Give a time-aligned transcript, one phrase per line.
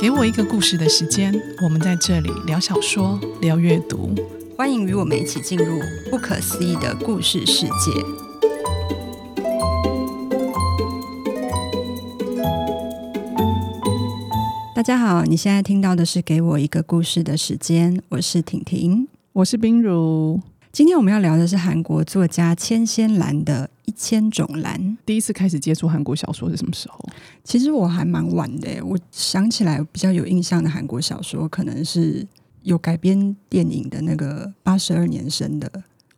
[0.00, 1.32] 给我一个故事的时间，
[1.62, 4.14] 我们在这里聊小说，聊阅读，
[4.56, 5.78] 欢迎与我们一起进入
[6.10, 7.70] 不可思议的故事世界。
[14.74, 20.40] 大家好，你现在听到的是《给我一个故事的时间》，我是婷婷，我是冰如。
[20.72, 24.80] 今天我们要聊的是韩国作家千仙兰的《一千种兰》。
[25.04, 26.98] 第一次开始接触韩国小说是什么时候？
[27.44, 28.82] 其实我还蛮晚的。
[28.82, 32.26] 我想起来比较有印象的韩国小说，可能是
[32.62, 35.70] 有改编电影的那个八十二年生的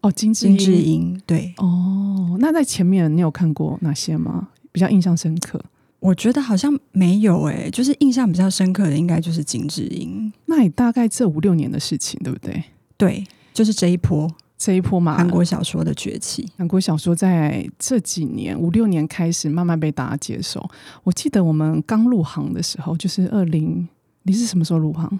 [0.02, 0.84] 哦，金智英。
[0.84, 4.50] 英对哦，那在前面你有看过哪些吗？
[4.70, 5.60] 比较印象深刻？
[5.98, 10.32] 我觉得好像没有诶，就是印象比较深刻的应该就是金智英。
[10.46, 12.62] 那你大概这五六年的事情，对不对？
[12.96, 14.30] 对，就是这一波。
[14.56, 20.68] 这一波嘛，韩国小说的崛起，韩国小说在这几年五六年开始慢慢被大家接受。
[21.02, 23.86] 我记得我们刚入行的时候，就是二零，
[24.22, 25.18] 你是什么时候入行？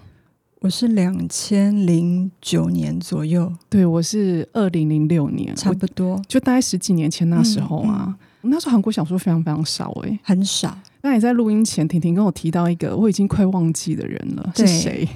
[0.61, 8.05] 我是两千零九年左右，对，我是二零零六年，差不多，就大概十几年前那时候啊。
[8.07, 10.75] 嗯嗯、那时候韩国小说非常非常少，欸，哎，很少。
[11.01, 15.07] 那你在录音前，婷婷跟我提到一个我已经快忘记的人了，是谁？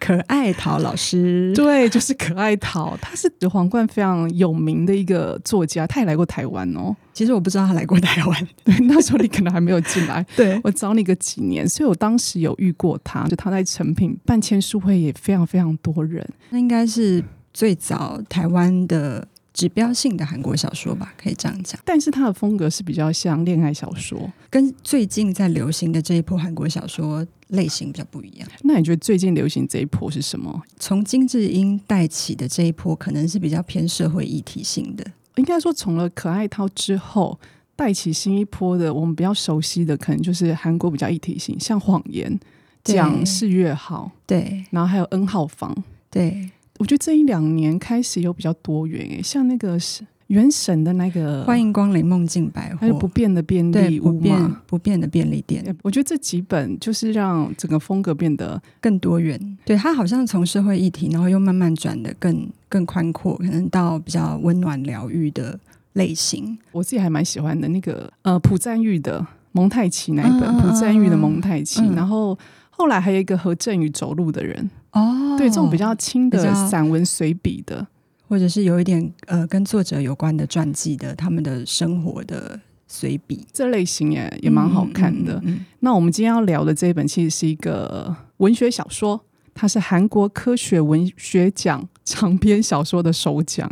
[0.00, 6.96] 可爱桃老师， 对，就是可爱桃，他是皇冠非常有名的一个作家，他也来过台湾哦。
[7.12, 10.24] 其实我不知道他来过台湾，对， 那时候你可能还没有进来。
[10.34, 19.26] 对，我找你个几年，所以我当时有遇过他，就他在成品办签书会也非常非常多人，那应该是最早台湾的。
[19.52, 21.80] 指标性的韩国小说吧，可以这样讲。
[21.84, 28.48] 但是它的风格是比较像恋爱小说，跟最近在流行的这一波韩国小说类型比较不一样。
[28.62, 30.62] 那你觉得最近流行这一波是什么？
[30.78, 35.04] 从金智英带起的这一波，可能是比较偏社会议题性的。
[35.36, 37.38] 应该说，从了可爱涛之后，
[37.74, 42.38] 带起新一波的，我们比较熟悉的，可能就是韩国比较议题性，像谎言，
[42.84, 46.50] 讲四月号，对，然后还有 N 号房，对。
[46.80, 55.62] 我觉得这一两年开始有比较多元诶，像那个是原神的那个欢迎光临梦境百货，还有不变的便利屋嘛，不变的便利店。
[55.82, 59.38] 我觉得这几本就是让整个风格变得更多元。
[59.66, 65.60] 对，它好像从社会议题，然后又慢慢转的更更宽阔，可能到比较温暖疗愈的
[65.92, 66.56] 类型。
[66.72, 72.38] 我自己还蛮喜欢的那个呃朴赞玉的蒙太奇那一本朴赞玉的蒙太奇，然后
[72.70, 74.70] 后来还有一个和正宇走路的人。
[74.92, 77.86] 哦，对，这种比较轻的散文随笔的，
[78.28, 82.58] 或者是有一点呃跟作者有关的传记的，他们的生活的
[82.88, 85.34] 随笔，这类型也也蛮好看的。
[85.34, 89.20] 嗯嗯嗯、那我们今天要聊的这一本，其实是一个文学小说，
[89.54, 93.70] 它是韩国科学文学奖长篇小说的首奖，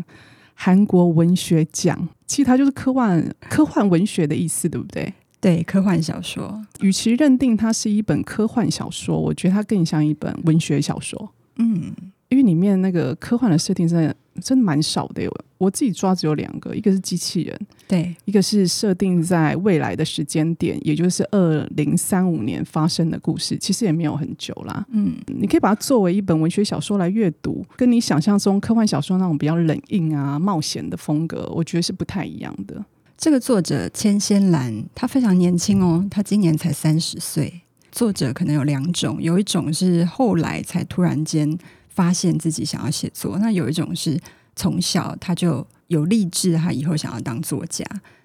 [0.55, 5.13] 韩国文学奖，其实它就是科幻科幻文学的意思，对不对？
[5.41, 11.33] 对，科幻小说，与其认定它是一本科幻小说，我觉得它更像一本文学小说。
[11.57, 11.93] 嗯，
[12.29, 15.25] 因为里面那个科幻的设定真的真的蛮少的。
[15.29, 23.57] 我我自己抓只有两个，一个是机器人，对，一个是设定在未来的时间点，也就是二零三五年发生的故事。
[23.59, 24.87] 其实也没有很久啦。
[24.91, 32.85] 嗯，你可以把它作为一本文学小说来阅读，跟你想象中科幻小说那种比较冷硬啊、冒险的风格，我觉得是不太一样的。
[33.19, 37.63] 这个作者千仙兰，他非常年轻哦，他今年才三十岁。
[37.91, 41.59] 作者可能有两种，有一种是后来才突然间
[41.89, 44.17] 发现自己想要写作，那有一种是
[44.55, 47.85] 从小他就有立志，他以后想要当作家。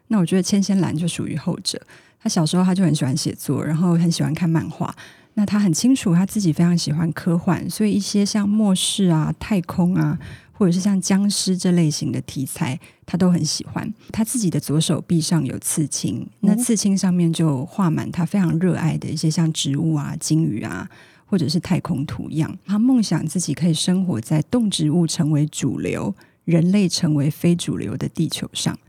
[0.09, 1.81] 那我觉得千仙兰就属于后者。
[2.21, 4.95] 他小时候他就很喜欢写作，然后很喜欢看漫画。
[5.33, 10.19] 那他很清楚他自己非常喜欢科幻，所以一些像末世啊、太空啊。
[10.63, 13.93] 或者是像僵尸这类型的题材，他都很喜欢。
[14.13, 20.89] 他自己的左手臂上有刺青，那刺青上面就画满他非常热爱的一些像植物啊、鲸鱼啊，
[21.25, 22.57] 或者是太空图样。
[22.65, 26.15] 他梦想自己可以生活在动植物成为主流、
[26.45, 28.79] 人类成为非主流的地球上。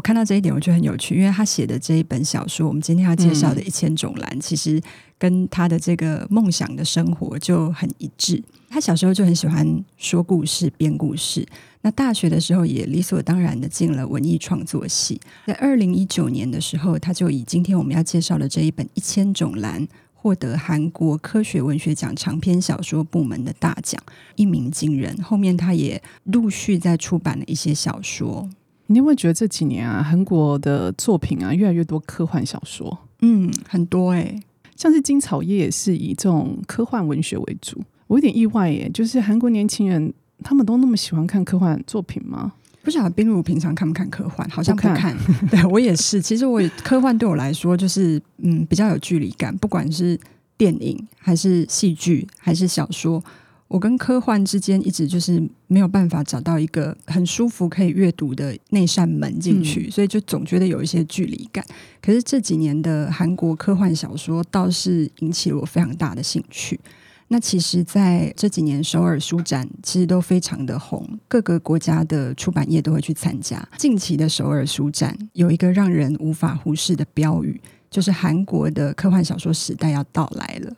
[0.00, 4.80] 我看到这一点，我觉得很有趣，因为他写的这一本小说，我们今天要介绍的《一千种蓝》，嗯，其实
[5.18, 8.42] 跟他的这个梦想的生活就很一致。
[8.70, 11.46] 他小时候就很喜欢说故事、编故事。
[11.82, 15.20] 那大学的时候也理所当然的进了文艺创作系。
[15.46, 24.02] 在二零一九年的时候，他就以今天我们要介绍的这一本《一千种蓝》获得韩国科学文学奖长篇小说部门的大奖，
[24.36, 25.14] 一鸣惊人。
[25.22, 28.48] 后面他也陆续在出版了一些小说。
[28.90, 32.98] 你有没有觉得这几年啊，韩国的作品啊，越来越多科幻小说？
[33.20, 34.42] 嗯，很多哎、欸，
[34.74, 37.80] 像是金草叶也是以这种科幻文学为主。
[38.08, 42.52] 我有点意外耶，就是韩国年轻人他们都那么喜欢看科幻作品吗？
[42.82, 44.48] 不晓得冰如平常看不看科幻？
[44.50, 45.16] 好像不看。
[45.16, 50.18] 不看 对我也是，其实我科幻对我来说就是嗯比较有距离感，不管是
[50.56, 53.22] 电影还是戏剧还是小说。
[53.70, 61.64] 我跟科幻之间一直就是没有办法找到一个很舒服可以阅读的那扇门进去，嗯、所以就总觉得有一些距离感。
[62.02, 66.80] 可是这几年的韩国科幻小说倒是引起了我非常大的兴趣。
[67.28, 73.64] 那其实在这几年首尔书展其实都非常的红，各个国家的出版业都会去参加。
[73.78, 80.74] 近期的首尔书展有一个让人无法忽视的标语，就是韩国的科幻小说时代要到来了。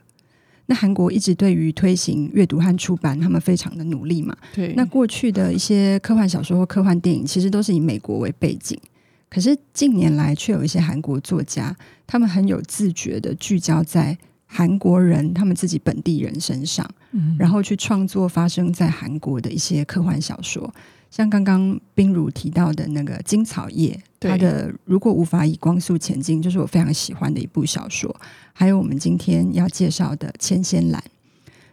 [0.73, 4.35] 那韩国一直对于推行阅读和出版，他们非常的努力嘛。
[4.55, 4.73] 对。
[4.75, 8.79] 那过去的一些科幻小说或科幻电影，其实都是以美国为背景。
[9.29, 11.77] 可是近年来，却有一些韩国作家，
[12.07, 14.17] 他们很有自觉的聚焦在
[14.47, 20.73] 韩国人他们自己本地人身上，嗯，然后去创作发生在韩国的一些科幻小说。
[21.13, 28.19] 像刚刚冰如提到的那个金草叶，它的如果无法以光速前进，就是我非常喜欢的一部小说。
[28.55, 31.05] 还有我们今天要介绍的千仙兰。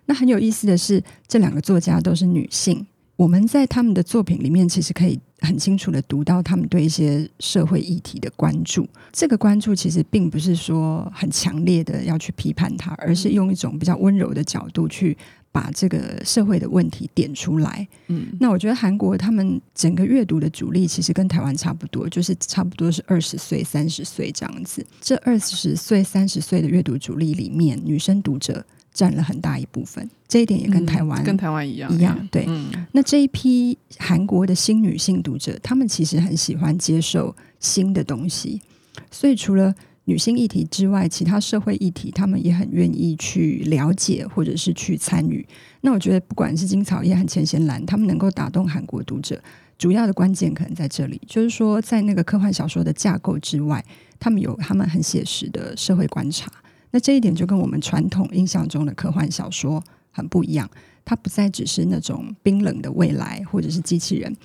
[0.07, 2.85] 那很有意思的是，这两个作家都是女性。
[3.19, 8.87] 我们在他们的作品里面，其实可以很清楚的读到他们对一些社会议题的关注。
[9.11, 15.17] 这个关注其实并不是说很强烈的要去批判它，而是用一种比较温柔的角度去。
[15.51, 24.85] 把这个社会的问题点出来，嗯，那我觉得韩国他们整个阅读的主力其实跟台湾差不多，就是差不多是二十岁、三十岁这样子。
[25.01, 28.63] 这二十岁、三十岁的阅读主力里面，女生读者
[28.99, 32.27] 占了很大一部分，这一点也跟台湾、嗯、跟台湾一样一样。
[32.29, 38.61] 对，嗯、那这一批韩国的新女性读者，她们其实很喜欢接受新的东西，
[39.09, 39.73] 所以除了。
[40.05, 45.47] 女性议题之外，其他社会议题，他们也很愿意去了解或者是去参与。
[45.81, 49.39] 那我觉得，不管是金草叶和钱贤兰，他们能够打动韩国读者，
[49.77, 53.85] 主要的关键可能在这里，就是说，在那个科幻小说的架构之外，
[54.19, 56.51] 他们有他们很写实的社会观察。
[56.91, 60.69] 那这一点就跟我们传统印象中的科幻小说很不一样，
[61.05, 64.35] 它不再只是那种冰冷的未来或者是机器人，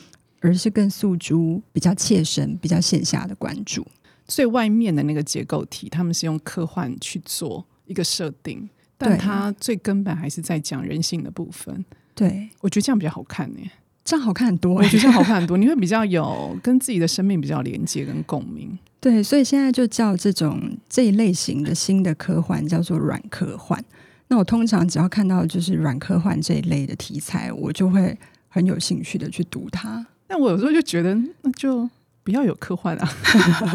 [0.41, 3.87] 而是更诉诸比较切身、比较线下的关注。
[4.27, 11.85] 最外面的那个结构体，他们是用科幻去做一个设定，但它最根本还是在讲人性的部分。
[12.15, 13.61] 对，我觉得这样比较好看呢，
[14.05, 14.75] 这样好看很多。
[14.75, 18.79] 我觉得这样好看很多，你会比较有跟自己的生命比较连接跟共鸣。
[19.01, 23.83] 对，所以现在就叫这种这一类型的新的科幻叫做软科幻。
[24.29, 28.17] 那我通常只要看到就是软科幻这一类的题材，我就会
[28.49, 30.07] 很有兴趣的去读它。
[30.27, 31.89] 但我有时候就觉得，那就。
[32.25, 33.07] 不要有科幻啊！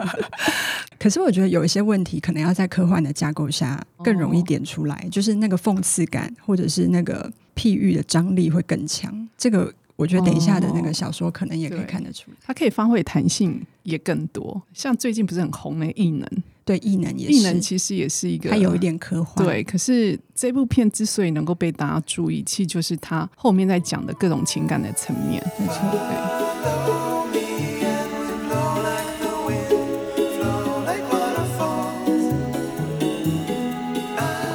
[0.98, 9.30] 可是我觉得有一些问题可能要在科幻的架构下更容易点出来，哦、就是那个讽刺感或者是那个譬喻的张力会更强。
[9.38, 14.62] 这个我觉得等一下的那个小说可能也可以看得出来，它可以发挥弹性也更多。
[14.74, 16.26] 像最近不是很红的异能，
[16.64, 19.46] 对异能也是，异能其实也是一个，它有一点科幻。
[19.46, 25.44] 对，可是这部片之所以能够被大家注意，其实就是它后面在讲的各种情感的层面。
[25.60, 27.09] 没错，对。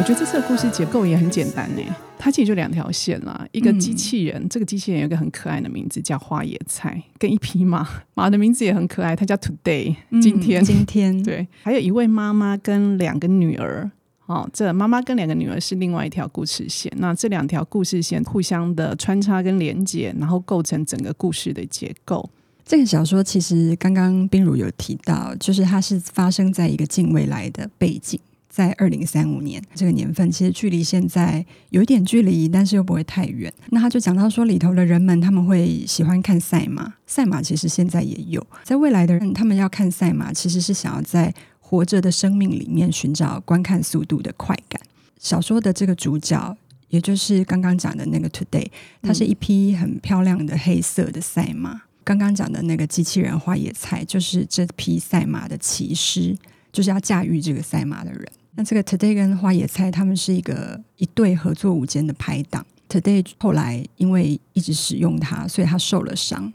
[0.05, 1.83] 我觉得这次的故事结构也很简单呢，
[2.19, 3.49] 它其实就两条线啦。
[3.53, 11.49] 一个机器人，嗯、这个机器人有一个很可爱的名字叫花野菜，跟一匹马， 马的名字也很可爱，它叫 Today，今天，嗯、今天对。
[11.63, 13.91] 还有一位妈妈跟两个女儿，
[14.27, 16.93] 哦，这妈妈跟两个女儿是另外一条故事线。
[16.99, 22.29] 那这两条故事线互相的穿插跟连接，然后构成整个故事的结构。
[22.63, 28.21] 这个小说其实刚刚冰如有提到，就是它是发生在一个近未来的背景。
[28.55, 33.53] 在二零三五年这个年份，其实距离现在有一点距离，但是又不会太远。
[33.71, 38.47] 那他就讲到说，里头的人们他们会喜欢看赛马，赛马其实现在也有。
[38.63, 44.81] 在未来的人，他们要看赛马，其实是想要在活着的生命里面寻找观看速度的快感。
[45.19, 46.57] 小说的这个主角，
[46.91, 48.69] 也就是刚刚讲的那个 Today，
[49.03, 51.83] 它是一匹很漂亮的黑色的赛马。
[52.05, 56.39] 刚刚讲的那个机器人花野菜，就是这匹赛马的骑师，
[56.71, 58.25] 就是要驾驭这个赛马的人。
[58.57, 62.65] 那这个 Today 跟花野菜，他们是一个一对合作无间的拍档。
[62.89, 66.53] Today 后来因为一直使用它，所以他受了伤。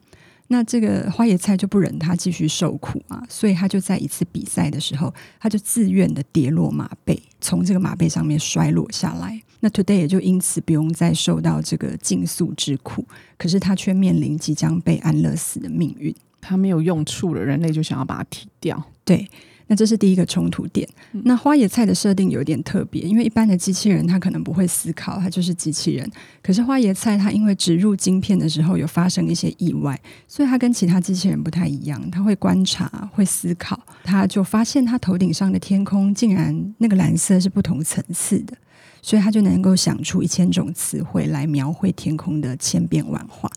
[0.48, 9.39] 那这个花野菜就不忍他继续受苦啊，所以他就在一次比赛的时候，他就自愿的跌落马背，从这个马背上面摔落下来。
[9.60, 13.06] 那 Today 也就因此不用再受到这个竞速之苦，
[13.38, 16.15] 可是他却面临即将被安乐死的命运。
[16.41, 18.82] 他没有用处了，人类就想要把它踢掉。
[19.03, 19.27] 对。
[19.70, 20.90] 那这是第一个冲突点。
[21.12, 26.12] 那花椰菜的设定有点特别，因为一般的机器人它可能不会思考，它就是机器人。
[26.42, 29.98] 可是花椰菜它因为植入晶片的时候有发生一些意外，
[30.28, 33.80] 所以它跟其他机器人不太一样，它会观察、会思考。
[34.04, 38.58] 它就发现它头顶上的天空竟然那个蓝色是不同层次的，
[39.04, 43.48] 所以它就能够想出一千种词汇来描绘天空的千变万化。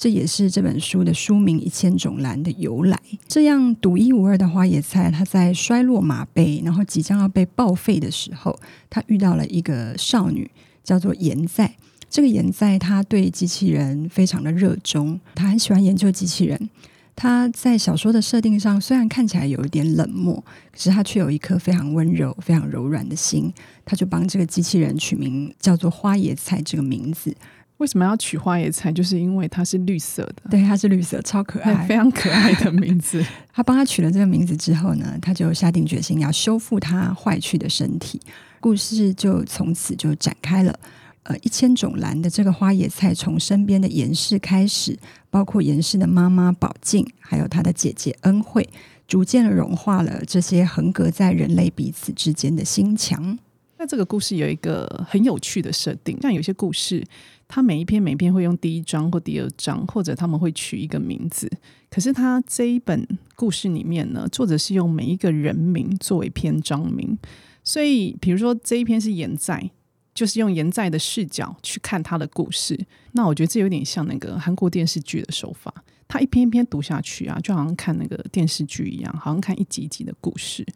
[0.00, 2.98] 这也是这本书的书名《一千种蓝》的由来。
[3.28, 10.50] 这样独一无二的花野菜，它在衰落马背，然后即将要被报废的时候，它遇到了一个少女，
[10.82, 11.74] 叫做盐在。
[12.08, 16.70] 这个盐在，她对机器人非常的热衷，她很喜欢研究机器人。
[17.14, 20.42] 她在小说的设定上，虽然看起来有一点冷漠，
[20.72, 23.52] 可是她却有一颗非常温柔、非常柔软的心。
[23.84, 27.36] 她就帮这个机器人取名叫做花野菜这个名字。
[27.80, 28.92] 为什么要取花野菜？
[28.92, 30.50] 就是因为它是绿色的。
[30.50, 33.24] 对，它是绿色，超可爱， 非常可爱的名字。
[33.52, 38.20] 他帮他取了这个名字之后呢，他就下定决心要修复他坏去的身体。
[38.60, 40.78] 故事就从此就展开了。
[41.22, 44.98] 呃，一千种蓝的这个花野菜，从身边的严氏开始，
[45.30, 48.68] 包括严氏的妈妈宝静，还有他的姐姐恩惠，
[49.06, 53.38] 逐渐的融化了这些横隔在人类彼此之间的心墙。
[53.80, 57.02] 那这个故事有一个很有趣的设定，像有些故事。
[57.48, 61.50] 他每一篇每一篇会用第一章或第二章，或者他们会取一个名字。
[61.88, 67.18] 可是他这一本故事里面呢，作者是用每一个人名作为篇章名。
[67.64, 69.70] 所以，比如说这一篇是盐在，
[70.14, 72.78] 就是用盐在的视角去看他的故事。
[73.12, 75.74] 那我觉得这有点像那个韩国电视剧的手法，
[76.06, 80.66] 他一篇一篇读下去啊，就好像看那个电视剧一样，好像看一集一集的故事。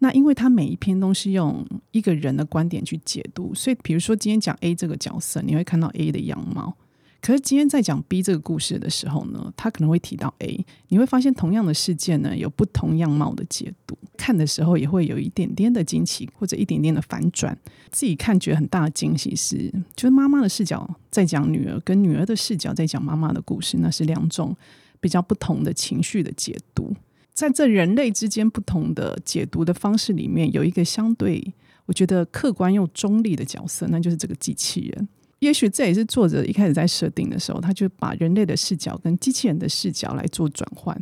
[0.00, 6.76] 那因为他每一篇都是用一个人的观点去解读，所以比如说今天讲 A 这个角色，你会看到 A 的样貌。
[7.20, 13.98] 可是今天在讲 B 这个故事的时候呢，他可能会提到 A，你会发现同样的事件呢，有不同样貌的解读。
[14.16, 17.58] 看的时候也会有一点点的惊奇，或者一点点的反转。
[17.90, 24.56] 自己看觉得很大的惊喜是，就是妈妈的视角在讲女儿，跟女儿的视角在讲妈妈的故事，那是两种
[25.00, 26.94] 比较不同的情绪的解读。
[27.38, 31.54] 在这人类之间不同的解读的方式里面，有一个相对
[31.86, 35.08] 我觉得客观又中立的角色，那就是这个机器人。
[35.38, 41.00] 也许这也是作者一开始在设定的时候，他就把人类的视角跟机器人的视角来做转换，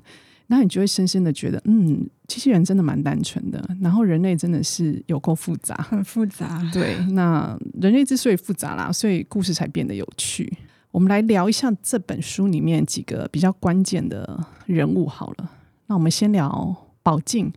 [0.48, 6.62] 那你就会深深的觉得，嗯，机器人真的蛮单纯的，然后人类真的是有够复杂，很复杂。
[6.70, 10.52] 对，那人类之所以复杂啦，所以故事才变得有趣。
[10.90, 15.52] 我们来聊一下这本书里面几个比较关键的人物好了。
[15.86, 17.52] 那我们先聊宝静，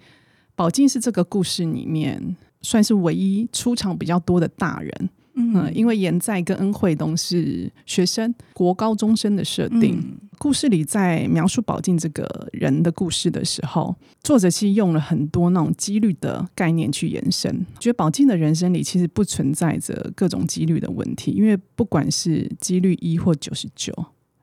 [0.55, 9.97] 宝静是这个故事里面算是唯一出场比较多的大人，嗯，嗯，因为严在跟恩惠都是学生，国高中生的设定。
[9.97, 23.91] 嗯、故事里在描述宝静这个人的故事的时候，作者其实用了很多那种几率的概念去延伸，觉得宝静的人生里其实不存在着各种几率的问题，因为不管是几率一或九十九。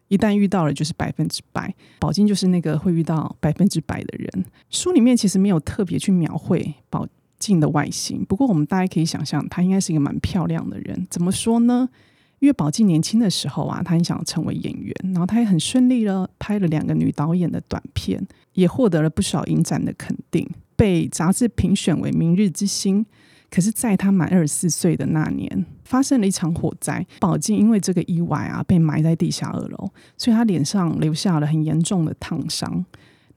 [0.08, 1.74] 一旦遇到了，就是百分之百。
[1.98, 4.44] 宝静就是那个会遇到百分之百的人。
[4.70, 7.06] 书里面其实没有特别去描绘宝
[7.38, 11.06] 静的外形，不过我们大家可以想象，她应该是一个蛮漂亮的人。
[11.10, 11.88] 怎么说呢？
[12.38, 23.04] 因为宝静年轻的时候啊，她很想成为演员，然后她也很顺利了，拍了两个女导演的短片，也获得了不少影展的肯定，被杂志评选为明日之星。
[23.50, 27.06] 可是，在她满二十四岁的那年，发生了一场火灾。
[27.20, 29.88] 宝静因为这个意外啊，被埋在地下二楼，
[30.18, 32.84] 所以他脸上留下了很严重的烫伤。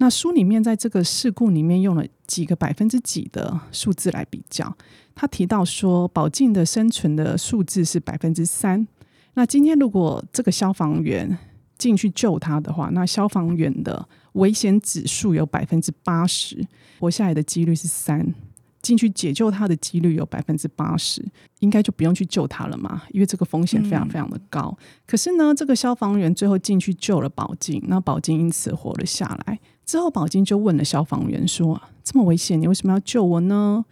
[0.02, 4.76] 那书里面在这个事故里面用了几个百分之几的数字来比较。
[5.14, 8.88] 他提到说，宝静的生存的数字是百分之三。
[9.34, 11.38] 那今天如果这个消防员
[11.78, 16.66] 进去救他的话，那消防员的危险指数有百分之八十，
[17.00, 18.34] 活下来的几率是三。
[18.82, 21.26] 进去解救他的几率有百分之八十，
[21.60, 24.76] 应该就不用去救他了嘛，因为这个风险非常非常的高。
[24.80, 29.60] 嗯、可是呢，这个消防员最后进去救了宝静，那宝静因此活了下来。
[29.86, 33.84] 之后，宝静就问了消防员说：“这么危险，你为什么要救我呢？”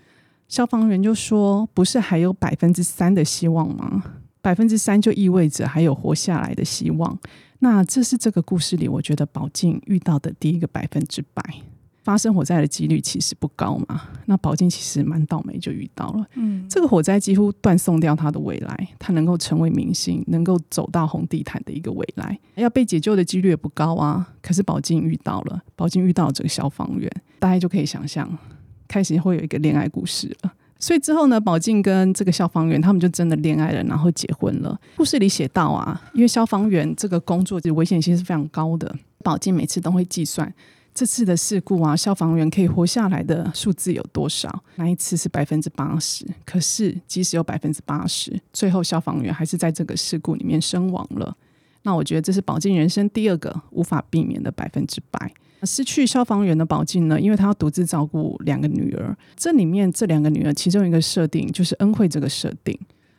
[0.47, 4.03] 消防员就说：“不是还有百分之三的希望吗？
[4.41, 7.17] 百分之三就意味着还有活下来的希望。
[7.59, 11.43] 那这是这个故事里，我觉得宝静遇到的第一个百分之百。”
[12.07, 16.25] 发生火灾的几率其实不高嘛，那宝静其实蛮倒霉，就遇到了。
[16.35, 24.25] 嗯，这个火灾几乎断送掉他的未来，他能够成为明星，能够走到红地毯的一个未来，要被解救的几率也不高啊。
[24.41, 28.25] 可是宝静遇到了，宝静遇到了这个消防员，大家就可以想象，
[28.87, 30.53] 开始会有一个恋爱故事了。
[30.79, 34.79] 所以之后呢，宝静跟这个消防员他们就真的恋爱了，然后结婚了。
[34.95, 40.53] 故事里写到啊，因为消防员这个工作的危险性是非常高的，宝静每次都会计算。
[40.97, 44.63] 这次的事故啊，消防员可以活下来的数字有多少？
[44.77, 51.37] 那一次是百分之八十，可是即使有百分之八十，最后消防员还是在这个事故里面身亡了。
[51.83, 55.31] 那我觉得这是宝静人生第二个无法避免的百分之百。
[55.61, 59.15] 失去消防员的宝静呢，因为她要独自照顾两个女儿。
[59.35, 62.75] 这里面这两个女儿，其中一个设定就是恩惠这个设定。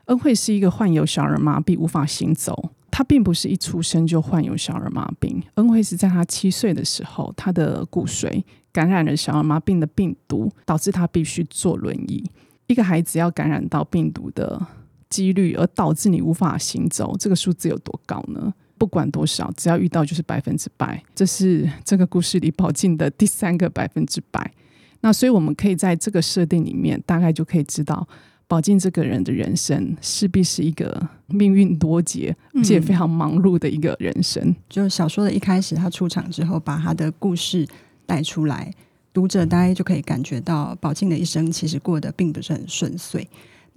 [0.08, 2.70] 恩惠是一个患有小儿麻痹、无法行走。
[2.90, 5.42] 她并不是一出生就患有小儿麻痹。
[5.54, 12.24] 恩惠是在她七岁的时候，她的骨髓感染了小儿麻痹的病毒，导致她必须坐轮椅。
[12.66, 14.60] 一个孩子要感染到病毒的
[15.08, 18.52] 几率，而导致你无法行走，这个数字有多高呢？
[18.76, 21.02] 不管多少，只要遇到就是百分之百。
[21.14, 24.52] 这是这个故事里宝静的第三个百分之百。
[25.00, 28.06] 那所以我们可以在这个设定里面，大概就可以知道
[28.48, 34.42] 宝静这个人的人生势必是一个命运多劫，而且非常忙碌的一个人生。
[34.42, 37.68] 嗯，就小说的一开始，他出场之后，把他的故事
[38.06, 38.72] 带出来，
[39.12, 43.28] 读者大概就可以感觉到宝静的一生其实过得并不是很顺遂。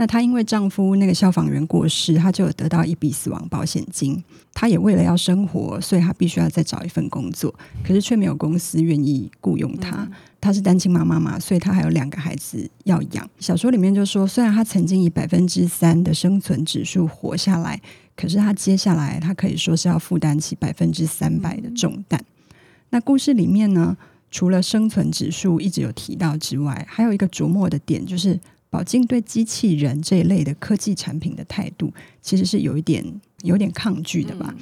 [0.02, 4.20] 那她因为丈夫那个消防员过世，她就有得到一笔死亡保险金。
[4.52, 7.54] 她也为了要生活，所以她必须要再找一份工作，
[7.84, 10.10] 可是却没有公司愿意雇佣她。
[10.42, 13.30] 她是单亲妈妈嘛，所以她还有两个孩子要养。
[13.38, 17.80] 小说里面就说，虽然她曾经以百分之三的生存指数活下来，
[18.16, 22.20] 可是她接下来她可以说是要负担起百分之三百的重担。
[22.90, 23.96] 那故事里面呢，
[24.32, 28.40] 除了生存指数一直有提到之外，还有一个琢磨的点就是。
[28.72, 33.06] 宝静对机器人这一类的科技产品的态度，其实是有一点
[33.44, 34.56] 有点抗拒的吧。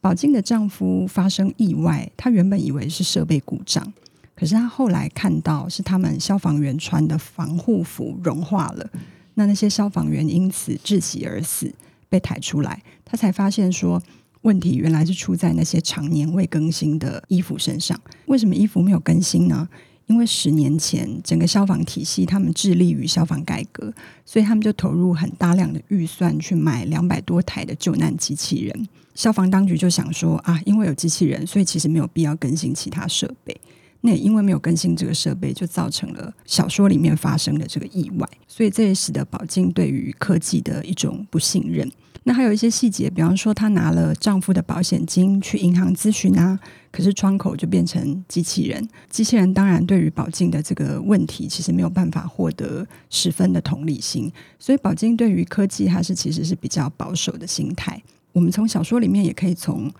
[0.00, 3.92] 宝静的丈夫发生意外，她原本以为是设备故障，
[4.34, 8.90] 可是她后来看到是他们消防员穿的防护服融化了，
[9.34, 11.70] 那那些消防员因此窒息而死，
[12.08, 14.02] 被抬出来，她才发现说
[14.40, 18.00] 问题原来是出在那些常年未更新的衣服身上。
[18.24, 19.68] 为什么衣服没有更新呢？
[20.10, 23.94] 因为十年前整个消防体系，他们致力于消防改革，
[24.26, 28.88] 所以他们就投入很大量的预算去买两百多台的救难机器人。
[29.14, 33.56] 消防当局就想说啊，因为有机器人，所以其实没有必要更新其他设备。
[34.02, 38.28] 那也因为没有更新这个设备，就造成了小说里面发生的这个意外。
[38.48, 41.90] 所以这也使得宝静对于科技的一种不信任。
[42.24, 46.58] 那还有一些细节，比方说她拿了丈夫的保险金去银行咨询啊。
[46.92, 58.02] 可是窗口就变成机器人，机器人当然对于宝静的这个问题，其实没有办法获得十分的同理心，所以宝静对于科技还是其实是比较保守的心态。
[58.32, 59.90] 我们从小说里面也可以从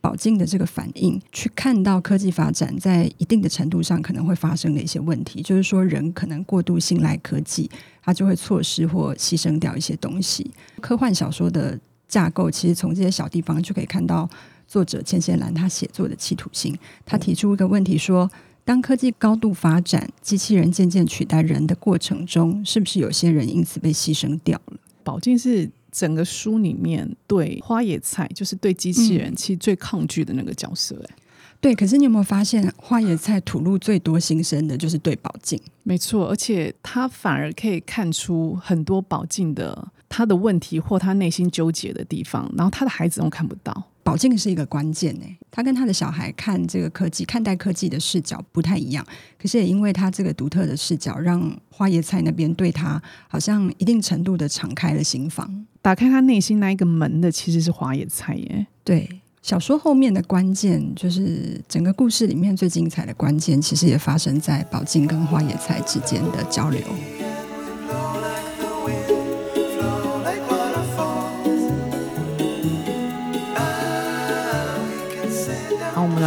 [0.00, 7.70] 宝静的这个反应去看到科技发展在一定的程度上可能会发生的一些问题，就是说人可能过度信赖科技，
[8.02, 10.50] 他就会错失或牺牲掉一些东西。
[10.80, 14.28] 科幻小说的架构其实从这些小地方就可以看到。
[14.70, 18.30] 作者千仙兰他写作的企图心，他提出一个问题说：
[18.64, 24.78] 当科技高度发展，机器人渐渐取代人的过程中，是不是有些人因此被牺牲掉了？
[25.02, 30.96] 宝静是整个书里面对花野菜，就是对机器人其实最抗拒的那个角色。
[31.08, 31.22] 哎、嗯，
[31.60, 31.74] 对。
[31.74, 35.60] 可是你有没有发现，花野菜吐露最多心声的就是对宝静？
[35.82, 43.89] 没错，而且他反而可以看出很多宝静的他的问题或他内心纠结的地方，然后他的孩子都看不到。
[44.02, 49.06] 宝静是一个关键呢，他跟他的小孩看这个科技、看待科技的视角不太一样。
[49.40, 58.66] 可是也因为他这个独特的视角，让花椰菜那边对他好像一定程度的敞开了心房，打开他内心那一个门的其实是花椰菜耶。
[58.82, 59.08] 对，
[59.42, 66.80] 小说后面的关键就是整个故事里面最精彩的关键，其实也发生在宝静跟花椰菜之间的交流。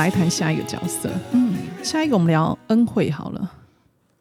[0.04, 3.50] 来谈下一个角色，嗯，下一个我们聊恩惠好了。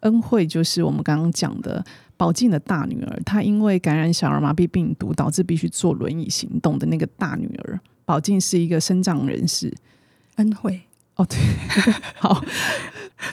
[0.02, 1.84] 恩惠就是我们刚刚讲的
[2.16, 7.80] 宝静的大女儿，她因为感染小儿麻痹病毒，导致必须坐轮椅行动的那个大女儿。
[8.04, 9.74] 宝静是一个身障人士，
[10.36, 10.82] 恩惠。
[11.16, 11.36] 哦，对，
[12.14, 12.44] 好，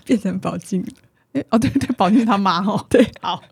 [0.03, 0.83] 变成宝静，
[1.51, 3.43] 哦，对对，宝静他妈哦，对，好。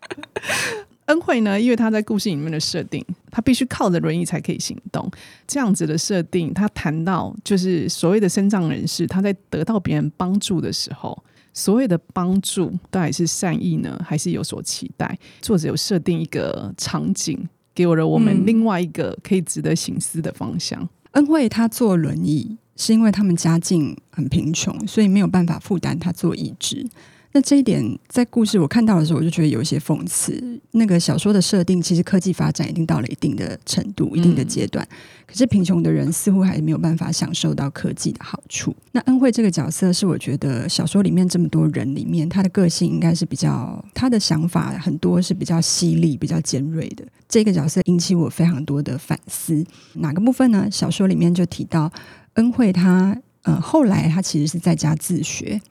[1.08, 5.10] 恩惠呢，因为他在故事里面的设定，他必须靠着轮椅才可以行动。
[5.46, 11.18] 这样子的设定，他谈到就是所谓的身障人士，他在得到别人帮助的时候，
[11.54, 15.18] 所谓的帮助到底是善意呢，还是有所期待？
[15.42, 20.88] 作者有设定一个场景，给我了我们另外一个可以值得省思的方向。
[21.12, 26.86] 恩惠他坐轮椅，是因为他们家境很贫穷，所以没有办法负担他坐椅子。
[27.34, 30.42] 那这一点在故事我看到的时候，我就觉得有一些讽刺。
[30.72, 38.76] 那个小说的设定，其实科技发展已经到了一定的程度、一定的阶段，嗯、可是贫穷的人似乎还没有办法享受到科技的好处。
[38.94, 47.06] 那恩惠这个角色，是我觉得小说里面这么多人里面，他的个性应该是比较，他的想法很多是比较犀利、比较尖锐的。
[47.28, 49.64] 这个角色引起我非常多的反思。
[49.96, 50.68] 哪个部分呢？
[50.72, 51.92] 小说里面就提到
[52.34, 53.14] 恩惠他，
[53.44, 55.62] 他呃后来他其实是在家自学。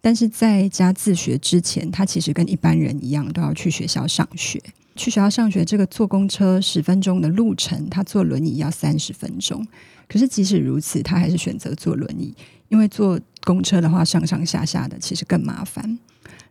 [0.00, 4.60] 但是在家自学之前，他其实跟一般人一样，都要去学校上学。
[4.94, 9.66] 去学校上学，这个坐公车十分钟的路程，他坐轮椅要三十分钟。
[10.08, 12.34] 可是即使如此，他还是选择坐轮椅，
[12.68, 15.98] 因为坐公车的话，上上下下的其实更麻烦。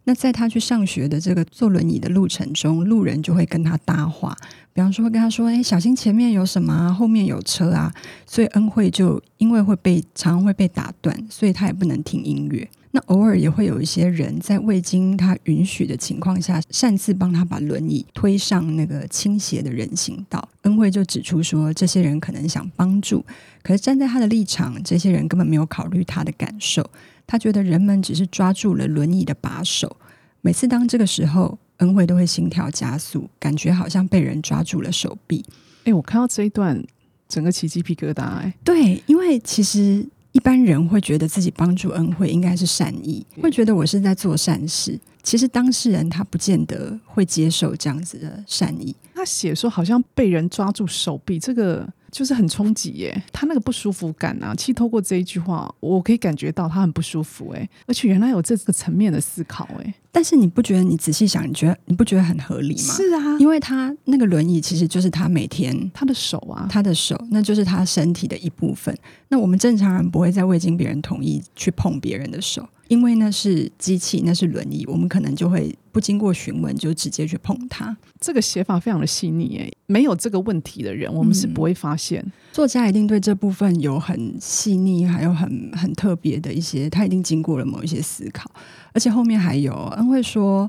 [0.04, 4.38] 那在他去上学的这个坐轮椅的路程中，路人就会跟他搭话，
[4.72, 7.92] 比方说会跟他说：“哎，小心前面有什么啊，后面有车啊。”
[8.28, 12.70] 所以恩惠就因为会被常常会被打断，所以他也不能听音乐。
[12.96, 20.48] 那偶尔也会有一些人在未经他允许的情况下，擅自帮他把轮椅推上那个倾斜的人行道。
[20.62, 23.26] 恩惠就指出说，这些人可能想帮助，
[23.62, 26.90] 可是站在他的立场，这些人根本没有考虑他的感受。
[27.28, 29.98] 他觉得人们只是抓住了轮椅的把手，
[30.40, 35.44] 每次当这个时候，恩惠都会心跳加速，感觉好像被人抓住了手臂。
[35.84, 36.82] 哎，我看到这一段，
[37.28, 38.24] 整个起鸡皮疙瘩。
[38.24, 40.08] 哎，对，因为其实。
[40.36, 45.00] 一般人会觉得自己帮助恩惠应该是善意，会觉得我是在做善事。
[45.24, 48.94] 其实当事人他不见得会接受这样子的善意。
[49.14, 53.24] 他写说好像被人抓住手臂，这个就是很冲击耶。
[53.32, 59.94] 他那个不舒服感啊，其实透过这一句话，我可以感觉到他很不舒服哎，而且原来有这个层面的思考哎。
[60.16, 62.94] 但是你不觉得你仔细想，你觉得你不觉得很合理吗？
[62.94, 68.98] 是啊，因为他那个轮椅其实就是他每天他的手啊，他的手，那就是他身体的一部分。
[69.28, 72.66] 那我们正常人不会在未经别人同意去碰别人的手。
[72.88, 77.98] 因为那是机器，那是轮椅，我们可能就会不经过询问就直接去碰它。
[78.22, 82.22] 这个写法非常的细腻，诶，没有这个问题的人，我们是不会发现。
[82.24, 88.50] 嗯，作家一定对这部分有很细腻，还有很很特别的一些，他一定经过了某一些思考。
[88.96, 90.68] 而且后面还有恩惠说，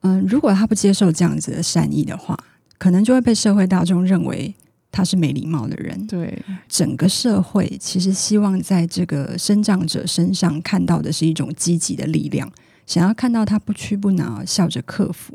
[0.00, 2.38] 嗯，如果他不接受这样子的善意的话，
[2.76, 4.54] 可能就会被社会大众认为。
[4.92, 6.04] 他是没礼貌的人。
[6.08, 6.36] 对，
[6.68, 12.50] 整个社会其实希望在这个生长者身上看到的是一种积极的力量，
[12.88, 15.32] 想要看到他不屈不挠，笑着克服。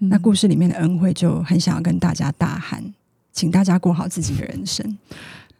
[0.00, 2.84] 嗯、那故事里面的恩惠就很想要跟大家大喊，
[3.32, 4.98] 请大家过好自己的人生。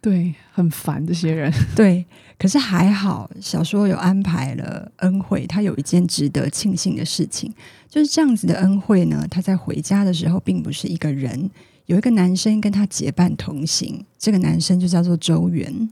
[0.03, 1.49] 对，很烦这些人。
[1.73, 2.05] 对，
[2.37, 7.49] 可是还好，小说有安排了恩惠，他有一件值得庆幸的事情，
[7.87, 11.49] 就是这样子的恩惠呢，他在回家的时候并不是一个人。
[11.85, 15.89] 有一个男生跟他结伴同行，这个男生就叫做周元。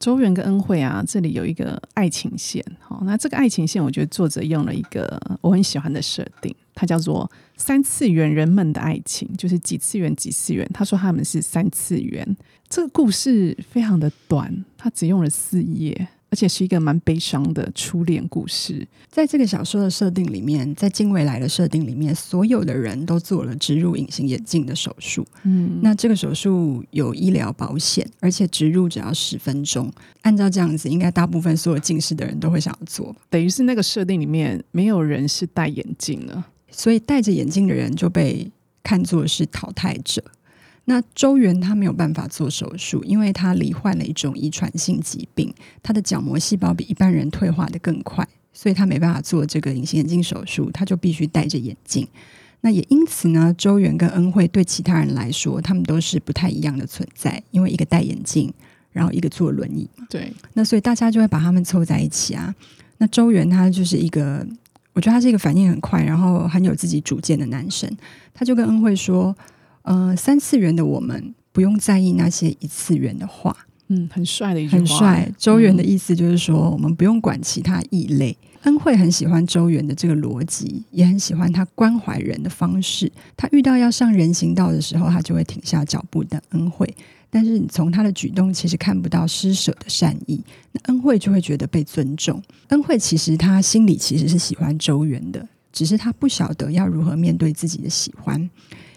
[0.00, 2.64] 周元跟恩惠啊，这里有一个爱情线。
[2.80, 10.68] 好，那这个爱情线，我觉得作者用了一个我很喜欢的设定，它叫做三次元人们的爱情，就是几次元几次元。
[10.74, 12.36] 他说他们是三次元。
[12.74, 16.08] 这个故事非常的短，它只用了四页。
[16.30, 18.88] 而且是一个蛮悲伤的初恋故事。
[19.10, 25.26] 在这个小说的设定里面，在近未来的设定里面，所有的人都做了植入隐形眼镜的手术。
[25.42, 29.92] 嗯，那这个手术有医疗保险，而且植入只要十分钟。
[30.22, 33.14] 按照这样子，应该大部分所有近视的人都会想要做。
[33.28, 38.50] 等于是那个设定里面没有人是戴眼镜了，所以戴着眼镜的人就被
[38.82, 40.24] 看作是淘汰者。
[40.84, 52.06] 那周元他没有办法做手术，因为他罹患了一种遗传性疾病，他的角膜细胞比一般人退化的更快，所以他没办法做这个隐形眼镜手术，他就必须戴着眼镜。
[52.62, 58.52] 那也因此呢，周元跟恩惠对其他人来说，他们都是不太一样的存在，因为一个戴眼镜，
[58.90, 59.88] 然后一个坐轮椅。
[60.10, 62.52] 对，那所以大家就会把他们凑在一起啊。
[62.98, 64.44] 那周元他就是一个，
[64.94, 67.88] 我觉得他是一个反应很快，然后很有自己主见的男生，
[68.34, 69.36] 他就跟恩惠说。
[69.82, 73.56] 呃，三次元的我们不用在意那些一次元的话，
[73.88, 74.76] 嗯，很帅的一句话。
[74.78, 75.32] 很帅。
[75.36, 78.36] 周元的意思就是说，嗯、我们不用管其他异类。
[78.62, 83.10] 恩惠很喜欢周元的这个逻辑，也很喜欢他关怀人的方式。
[83.36, 86.88] 他遇到要上人行道的时候，他就会停下脚步等恩惠。
[87.28, 90.40] 但是你从他的举动其实看不到施舍的善意，
[90.70, 92.40] 那恩惠就会觉得被尊重。
[92.68, 98.48] 恩惠其实他心里其实是喜欢周元的，只是他不晓得要如何面对自己的喜欢。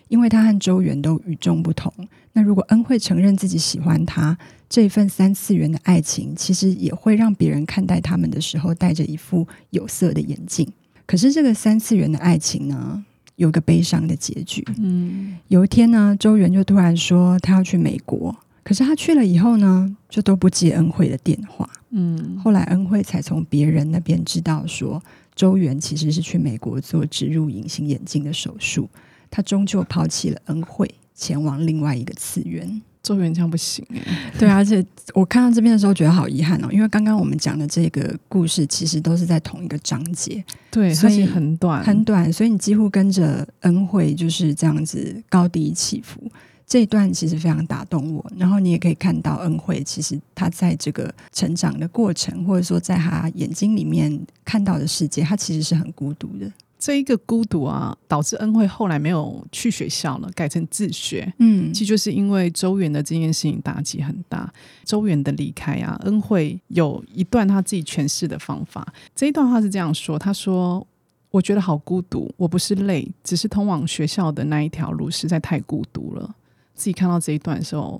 [0.07, 1.91] 因为他和周元都与众不同，
[2.33, 4.37] 那如果恩惠承认自己喜欢他，
[4.69, 10.67] 这份三次元的爱情，其实也会让别人看待他们的时候戴着一副有色的眼镜。
[11.05, 13.03] 可是这个三次元的爱情呢，
[13.35, 14.65] 有个悲伤的结局。
[14.77, 21.69] 嗯，有一天呢，周元就突然说他要去美国，可是他去了以后呢，就都不接恩惠的电话。
[21.91, 25.01] 嗯，后来恩惠才从别人那边知道说，
[25.35, 28.89] 周元其实是去美国做植入隐形眼镜的手术，
[29.35, 32.81] 他终究抛弃了恩惠，前往另外一个次元。
[33.03, 46.31] 周元这样不行哎，对，而且我看到这边的时候觉得好遗憾哦，因为刚刚我们讲的这个故事其实都是在同一个章节，对，所以很短很短，所以你几乎跟着恩惠就是这样子高低起伏。
[46.65, 56.51] 这一段其实非常打动我，然后你也可以看到恩惠其实他在这个成长的过程，或者说在他眼睛里面看到的世界，他其实是很孤独的。
[56.77, 61.33] 这一个孤独啊，导致恩惠后来没有去学校了，改成自学。
[61.39, 64.53] 嗯，其实就是因为周元的这件事情打击很大。
[64.83, 68.85] 周元的离开啊，恩惠有一段他自己诠释的方法。
[69.15, 70.85] 这一段话是这样说：“他说，
[71.31, 76.35] 我觉得好孤独，我不是累，只是通往学校的那一条路实在太孤独了。”
[76.75, 77.99] 自己看到这一段的时候，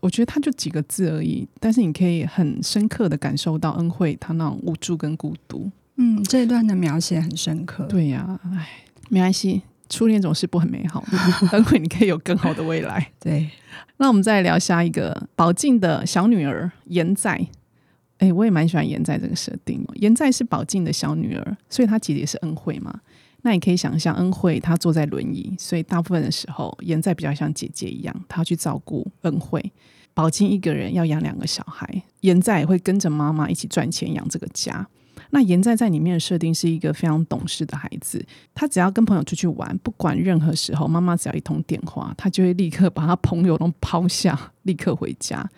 [0.00, 5.70] 我觉得他就几个字而已，但是你可以很深刻的感受到恩惠他那种无助跟孤独。
[5.96, 7.84] 嗯，这一段的描写很深刻。
[7.84, 11.18] 对呀、啊，哎，没关系，初恋总是不很美好的。
[11.52, 13.12] 恩惠，你可以有更好的未来。
[13.20, 13.48] 对，
[13.98, 17.46] 那我们再聊下一个宝静的小女儿严在。
[18.18, 19.84] 哎，我也蛮喜欢严在这个设定。
[19.94, 23.00] 严在是宝静的小女儿，所以她姐姐是恩惠嘛。
[23.42, 29.72] 那你可以想象，恩惠她坐在轮椅，所以大部分的时候，严在比较像姐姐一样，她要去照顾恩惠。
[30.14, 34.88] 宝静一个人要养两个小孩，严在也会跟着妈妈一起赚钱养这个家。
[35.30, 38.24] 那严在在里面的设定是一个非常懂事的孩子，
[38.54, 45.48] 他只要跟朋友出去玩，不管任何时候，妈妈只要一通电话，他就会立刻把他朋友都抛下，立刻回家。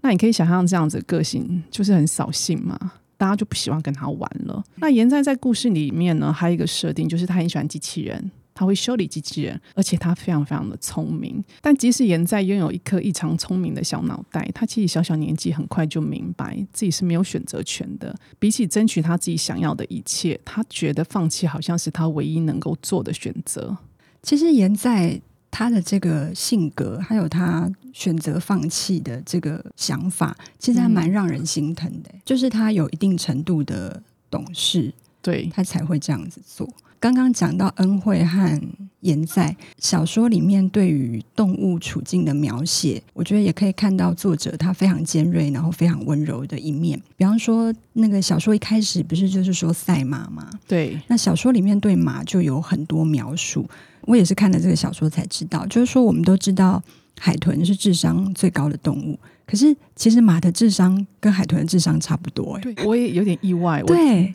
[0.00, 2.78] 那你可以想象这样子个性，就是很扫兴嘛，
[3.16, 4.64] 大家就不喜欢跟他玩了。
[4.76, 8.30] 那严在在故事里面呢，还有一个设定，就是他很喜欢机器人。
[8.54, 11.42] 他会修理机器人，而且他非常非常的聪明。
[11.60, 18.14] 但即使严在拥有一颗异常聪明的小脑袋，他其实小小年纪很快就明白自己是没有选择权的。
[18.38, 23.76] 比起争取他自己想要的一切，他觉得放弃好像是他唯一能够做的选择。
[24.22, 32.10] 其实严在他的这个性格，还有他选择放弃的这个想法，其实还蛮让人心疼的。
[32.12, 36.68] 嗯、就是他有一定程度的懂事，对，他才会这样子做。
[37.02, 38.62] 刚刚讲到恩惠和
[39.00, 46.96] 言在小说里面对于动物处境的描写，我觉得也可以看到作者他非常尖锐，然后非常温柔的一面。
[47.16, 50.48] 比方说，那个小说一开始不是就是说赛马吗？
[50.68, 53.68] 对，那小说里面对马就有很多描述。
[54.02, 56.80] 我也是看了这个小说才知道，就是说我们都知道
[57.18, 62.56] 海豚是智商最高的动物，可是其实马的智商跟海豚的智商差不多。
[62.60, 63.82] 对，我也有点意外。
[63.82, 64.32] 对。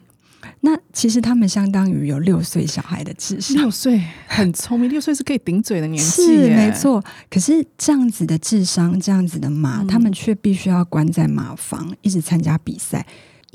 [0.62, 7.04] 那其实他们相当于有六岁小孩的智商，六岁很聪明，六岁是可以顶嘴的年纪，是没错。
[7.30, 13.06] 可是这样子的智商，这样子的马，嗯、他们却必须要关在马房，一直参加比赛。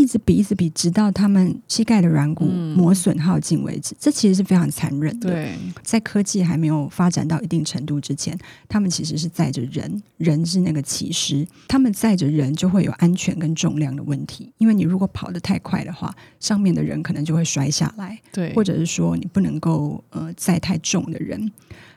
[0.03, 3.95] 一直比，一直比，直到他们膝盖的软骨磨损耗尽为止。
[3.95, 5.31] 嗯、这其实是非常残忍的。
[5.31, 8.37] 对，在科技还没有发展到一定程度之前，
[8.69, 14.53] 他们其实是载着人，人是那个骑师，他们载着人就会有安全跟重量的问题。
[14.59, 18.19] 因为你如果跑得太快的话，上面的人可能就会摔下来。
[18.33, 21.53] 对，或者是说你不能够呃载太重的人。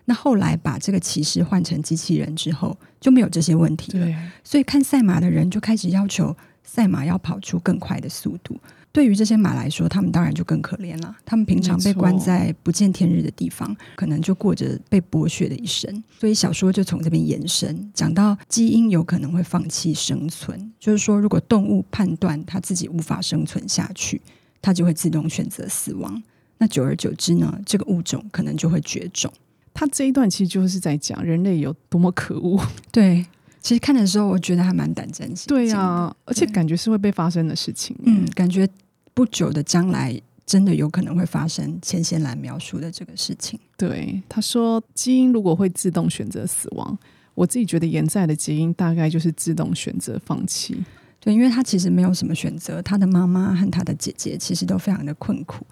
[0.06, 4.06] 那后来把这个骑士换成机器人之后，就没有这些问题了。
[4.06, 6.36] 对，所以看赛马的人就开始要求。
[6.66, 8.60] 赛马要跑出更快的速度，
[8.92, 11.16] 对于这些马来说，他们当然就更可怜了。
[11.24, 16.04] 他们平常被关在不见天日的地方，可能就过着被剥削的一生。
[16.20, 24.22] 所以小说就从这边延伸，讲到基因有可能会放弃生存，就是说，如果动物判断它自己无法生存下去，
[24.62, 26.22] 它就会自动选择死亡。
[26.58, 29.32] 那久而久之呢，这个物种可能就会绝种。
[29.74, 32.66] 他这一段其实就是在讲人类有多么可恶。
[32.92, 33.26] 对。
[33.66, 35.48] 其实看的时候，我觉得还蛮胆战心惊。
[35.48, 37.98] 对呀、啊，而且感觉是会被发生的事情。
[38.04, 38.70] 嗯，感觉
[39.16, 43.60] 不久的将来，真的有可能会发生千仙兰描述的这个事情。
[43.76, 46.96] 对，他说基因如果会自动选择死亡，
[47.34, 50.78] 我自己觉得严在的基因大概就是自动选择放弃。
[51.20, 55.66] 对，因为他其实没有什么选择，他的妈妈和他的姐姐其实都非常的困苦。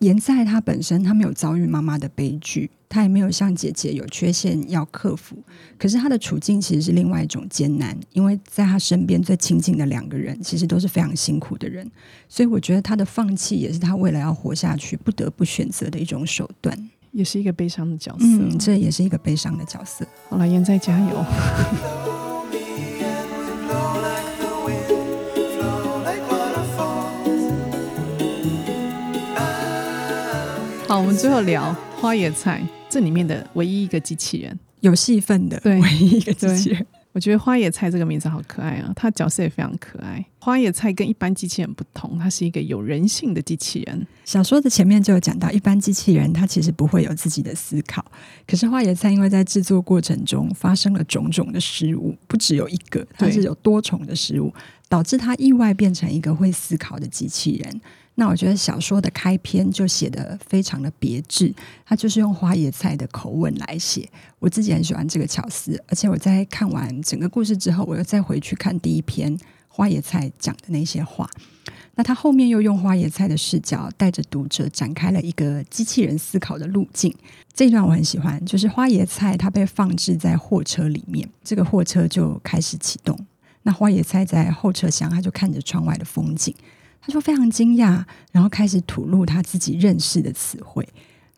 [0.00, 5.36] 严在他本身，他没有遭遇妈妈的悲剧，他也没有像姐姐有缺陷要克服。
[5.76, 11.90] 可是他的处境其实是另外一种艰难，因为在他身边最亲近的两个人，其实都是非常辛苦的人。
[12.28, 18.24] 所以我觉得他的放弃，也是他未来要活下去不得不选择的一种手段，也是一个悲伤的角色。
[18.24, 20.06] 嗯，这也是一个悲伤的角色。
[20.28, 21.24] 好了，严在加油。
[30.98, 36.84] 好，我们最后聊花野菜这里面的唯一一个机器人，有戏份的，对，唯一一个机器人。
[37.12, 40.24] 我觉得花野菜这个名字好可爱啊，它角色也非常可爱。
[40.40, 44.04] 花野菜跟一般机器人不同，它是一个有人性的机器人。
[44.24, 48.04] 小说的前面就有讲到，一般机器人它其实不会有自己的思考，
[48.44, 54.52] 可是花野菜因为在制作过程中发生了种种的失误，不只有一个，它是有多重的失误，
[54.88, 57.80] 导致它意外变成一个会思考的机器人。
[58.20, 61.54] 那我觉得小说的开篇就写得非常的别致，
[61.86, 64.08] 他就是用花椰菜的口吻来写。
[64.40, 71.30] 我自己很喜欢这个巧思，而且我在看完整个故事之后，我又再回去看第一篇花椰菜讲的那些话。
[71.94, 77.14] 那他后面又用花椰菜的视角带着读者展开了一个机器人思考的路径。
[77.54, 83.16] 这一段我很喜欢，就是花椰菜它被放置在货车里面，这个货车就开始启动。
[83.62, 86.52] 那花椰菜在后车厢，他就看着窗外的风景。
[87.08, 90.86] 他说非常惊讶，然后开始吐露他自己认识的词汇。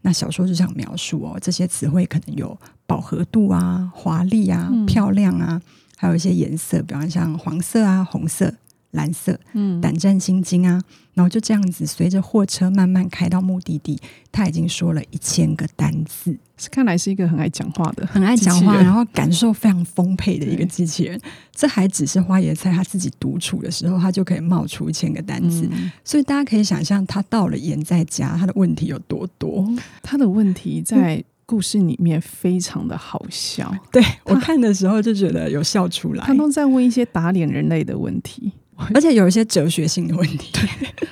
[0.03, 5.63] 那小说就这样描述哦，这些词汇可能有饱和度啊、华丽啊、漂亮啊，
[5.97, 8.53] 还有一些颜色，比方像黄色啊、红色。
[8.93, 10.83] 蓝色，嗯，胆战心惊啊，
[11.21, 14.01] 然后就这样子，随着货车慢慢开到目的地，
[14.33, 16.35] 他已经说了一千个单字，
[16.71, 21.21] 看来是一个很爱讲话的、很爱讲话，然后感受非常丰沛的一个机器人。
[21.53, 29.69] 这还只是花椰菜他自己独处的时候，他就可以冒出一千个单字，嗯、所以大家可以想象，他到了盐在家，他的问题有多多。
[30.03, 36.25] 他的问题在故事里面非常的好笑，对我看的时候就觉得有笑出来。
[36.25, 38.53] 他都在问一些打脸人类的问题。
[38.95, 40.67] 而且有一些哲学性的问题，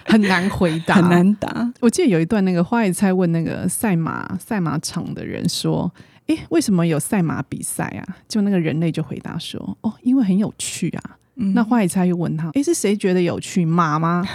[0.04, 1.72] 很难回答，很难答。
[1.81, 5.92] 我记得有一段，那个花野菜问那个赛马赛马场的人说
[6.28, 11.16] ：“诶，为什么有赛马比赛啊？”就那个人类就回答说：“哦，因为很有趣啊。
[11.37, 13.64] 嗯”那花野菜又问他：“诶，是谁觉得有趣？
[13.64, 14.26] 马吗？”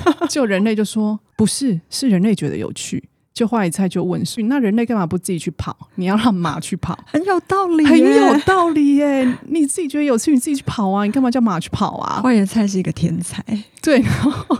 [0.28, 5.74] 就人类就说：“不是，是人类觉得有趣。”就花野菜就问说：“那人类干嘛不自己去跑？
[5.94, 9.38] 你要让马去跑，很有道理，很有道理耶！
[9.46, 11.04] 你自己觉得有趣，你自己去跑啊！
[11.04, 13.42] 你干嘛叫马去跑啊？”花野菜是一个天才，
[13.80, 14.00] 对。
[14.00, 14.58] 然后，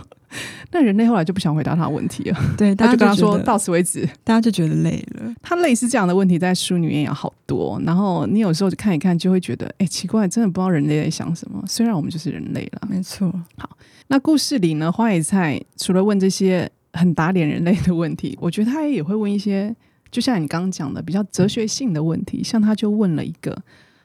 [0.71, 5.33] 那人类后来就不想回答他的问题了，对，他就跟他说：“到此为止。”大家就觉得累了。
[5.43, 13.31] 他类似这样的问题在书里面有好多，然后你有时候就看一看，就会觉得：“哎，奇怪，真的不知道人类在想什么。”虽然我们就是人类了，没错。
[13.57, 13.69] 好，
[14.07, 16.71] 那故事里呢，花野菜除了问这些。
[16.93, 19.75] 很打脸人类的问题， 我觉得他也会问一些，
[20.11, 22.43] 就像你刚刚讲的比较哲学性的问题。
[22.43, 23.57] 像他就问了一个，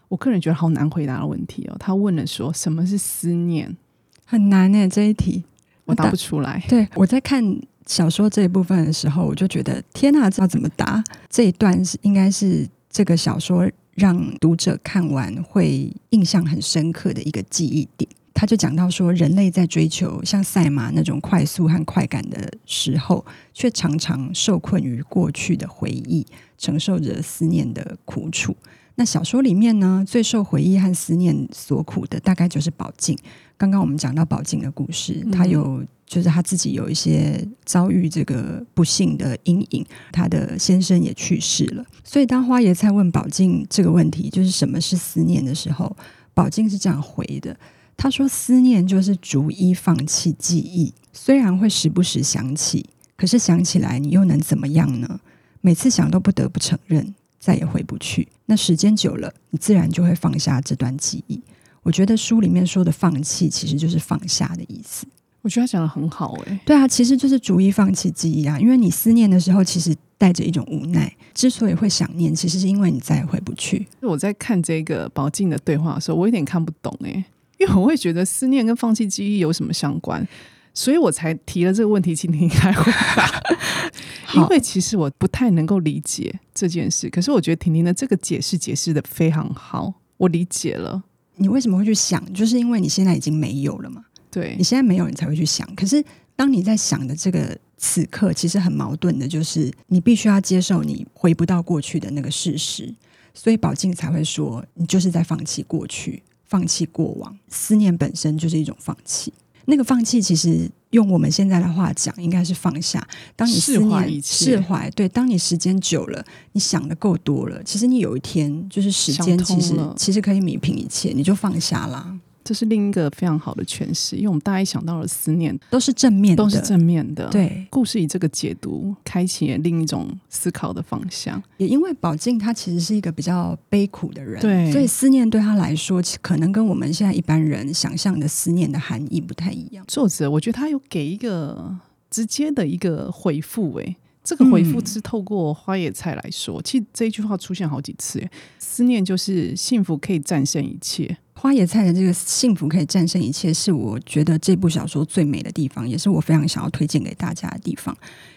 [0.08, 1.76] 我个人觉得好难回答的问题哦。
[1.78, 3.76] 他问了说：“什么是思念？”
[4.24, 5.44] 很难诶，这一题
[5.84, 6.62] 我答不出来。
[6.68, 7.44] 对，我在看
[7.86, 11.02] 小说这一部分的时候，我就觉得天哪，这要怎么答？
[11.28, 18.10] 这一段是应该是这个小说让读者看完会印象很深刻的一个记忆点。
[18.38, 26.26] 他就讲到说，人类在追求像赛马那种快速和快感的时候，却常常受困于过去的回忆，
[26.58, 28.54] 承受着思念的苦楚。
[28.96, 33.16] 那小说里面呢，最受回忆和思念所苦的，大概就是宝静。
[33.56, 41.82] 刚刚我们讲到宝静的故事，他有就是他自己有一些遭遇这个不幸的阴影，他的先生也去世了。
[42.04, 45.96] 所以当花椰菜问宝静这个问题，就是什么是思念的时候，
[46.34, 47.56] 宝静是这样回的。
[47.96, 55.20] 他说：“思念就是逐一放弃记忆，虽然会时不时想起，可是想起来你又能怎么样呢？
[55.62, 58.28] 每次想都不得不承认，再也回不去。
[58.44, 61.40] 那时间久了，你自然就会放下这段记忆。
[61.82, 65.06] 我觉得书里面说的放弃，其实就是放下的意思。
[65.42, 68.58] 我觉得他讲的很好，欸，诶，对啊，其实就是逐一放弃记忆啊。
[68.58, 71.10] 因为你思念的时候，其实带着一种无奈。
[71.32, 73.86] 之所以会想念，其实是因为你再也回不去。
[74.00, 77.24] 我在看这个宝静的对话的时候，我有点看不懂，欸，诶。
[77.58, 80.26] 因为我会觉得思念跟放弃记忆有什么相关，
[80.74, 83.42] 所以我才提了这个问题，请你来回答。
[84.34, 91.02] 因为其实我不太能够理解这件事，可是我觉得婷婷的这个解释解释的非常好，我理解了。
[91.36, 92.22] 你为什么会去想？
[92.34, 94.04] 就是因为你现在已经没有了嘛。
[94.30, 95.66] 对，你现在没有，你才会去想。
[95.74, 102.92] 可是当你在想的这个此刻，其实很矛盾的，就是你必须要接受你回不到过去的那个事实，
[103.32, 106.22] 所以宝静才会说，你就是在放弃过去。
[106.46, 109.32] 放弃过往，思念本身就是一种放弃。
[109.68, 113.04] 那个放弃，其实用我们现在的话讲，应该是放下。
[113.34, 122.16] 当你思念、释怀，对，当你时间久了，你想的够多了，其实你有一天，就是时间，其实其实可以弥平一切，你就放下啦。
[122.46, 127.28] 这是另一个非常好的诠释，因为我们大家一想到了思念，都是正面的，都是正面的。
[127.28, 131.42] 对，故事以这个解读，开启了另一种思考的方向。
[131.56, 139.84] 也因为宝静她其实是一个比较悲苦的人，对，所以思念对她来说，可能跟我们现在一般人想象的思念的含义不太一样。
[139.88, 141.76] 作者我觉得他有给一个
[142.08, 148.24] 直接的一个回复，诶，这个回复是透过花野菜来说，嗯、其实这一句话出现好几次。
[148.58, 151.16] 思念就是幸福，可以战胜一切。
[151.38, 157.96] 花野菜的这个幸福可以战胜一切，是我觉得这部小说最美的地方，也是我非常想要推荐给大家的地方。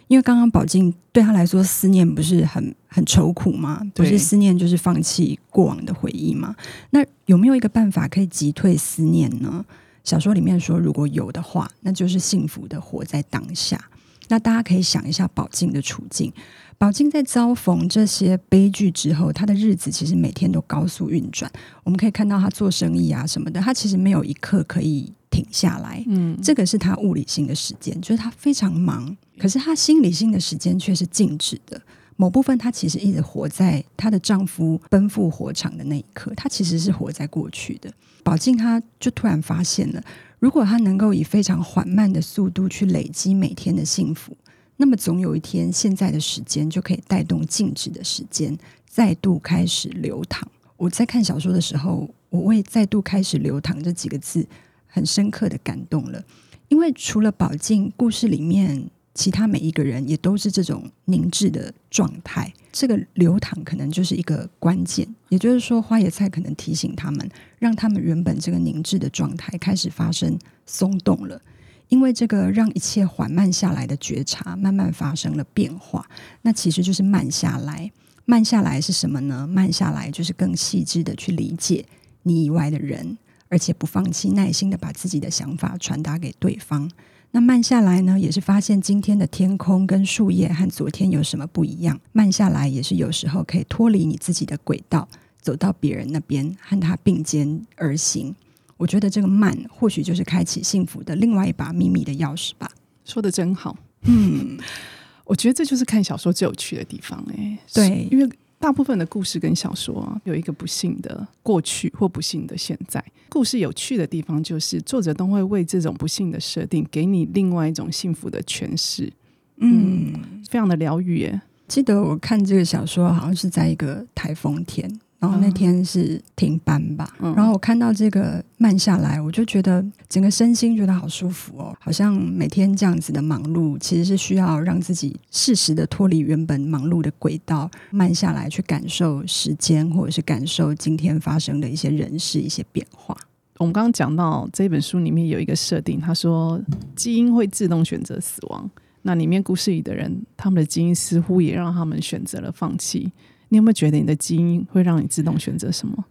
[0.09, 3.81] 因为刚刚宝静对他来说，思念不是很很愁苦吗？
[3.95, 6.53] 不是思念就是放弃过往的回忆吗？
[6.89, 9.65] 那有没有一个办法可以击退思念呢？
[10.03, 13.79] 小说里面说，如果有的话，那就是幸福的活在当下。
[14.27, 16.31] 那大家可以想一下宝静的处境。
[16.79, 21.51] 宝静在遭逢这些悲剧之后，她的日子其实每天都高速运转。
[21.83, 26.01] 我们可以看到她做生意啊什么的，她其实没有一刻可以停下来。
[26.07, 29.13] 嗯，这个是她物理性的时间，就是她非常忙。
[29.37, 31.81] 可是她心理性的时间却是静止的。
[32.15, 37.91] 某部分，她其实一直活在她的丈夫奔赴火场的那一刻，她其实是活在过去的。
[38.23, 40.01] 宝静，她就突然发现了，
[40.39, 44.37] 如果她能够以非常缓慢的速度去累积每天的幸福。
[44.81, 48.57] 那么总有一天，现在的时间就可以带动静止的时间，
[48.87, 50.49] 再度开始流淌。
[50.77, 54.47] 我在看小说的时候，我为“再度开始流淌”这几个字
[54.87, 56.23] 很深刻的感动了，
[56.69, 62.53] 因为除了宝静，故事里面其他每一个人也都是这种凝滞的状态。
[62.71, 71.41] 这个流淌可能就是一个关键，也就是说，花野菜可能提醒他们，让他们原本这个凝滞的状态开始发生松动了。
[71.89, 76.07] 因为这个让一切缓慢下来的觉察，慢慢发生了变化。
[76.43, 77.91] 那其实就是慢下来。
[78.25, 79.47] 慢下来是什么呢？
[79.47, 81.83] 慢下来就是更细致的去理解
[82.23, 83.17] 你以外的人，
[83.47, 86.89] 而且不放弃耐心的把自己的想法传达给对方。
[87.31, 91.99] 那慢下来呢，也是发现今天的天空跟树叶和昨天有什么不一样。
[92.11, 95.07] 慢下来也是有时候可以脱离你自己的轨道，
[95.41, 98.35] 走到别人那边，和他并肩而行。
[98.79, 102.71] 我觉得这个慢，或许就是开启幸福的另外一把秘密的钥匙吧。
[103.03, 104.57] 说的真好，嗯，
[105.25, 107.59] 我觉得这就是看小说最有趣的地方哎。
[107.73, 113.03] 对，因为大部分的故事跟小说啊，有一个不幸的过去或不幸的现在。
[113.27, 119.11] 故事有趣的地方就是作者都会为这种不幸的设定给你另外一种幸福的诠释。
[119.57, 120.13] 嗯，
[120.49, 121.41] 非常的疗愈耶。
[121.67, 124.89] 记得我看这个小说，好像是在一个台风天。
[125.19, 143.17] 然后那天是停班吧，嗯、然后我看到这个慢下来，我就觉得整个身心觉得好舒服哦，好像每天这样子的忙碌，其实是需要让自己适时的脱离原本忙碌的轨道，慢下来去感受时间，或者是感受今天发生的一些人事、一些变化。
[143.57, 146.57] 我们刚刚讲到这本书里面有一个设定，他说
[146.95, 153.11] 基因会自动选择死亡，那里面故事里的人，他们的基因似乎也让他们选择了放弃。
[153.49, 156.05] 你有没有觉得你的基因会让你自动选择什么？